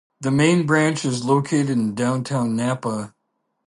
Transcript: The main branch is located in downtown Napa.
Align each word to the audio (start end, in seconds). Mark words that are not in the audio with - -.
The 0.21 0.31
main 0.31 0.65
branch 0.65 1.05
is 1.05 1.23
located 1.25 1.69
in 1.69 1.93
downtown 1.93 2.55
Napa. 2.55 3.13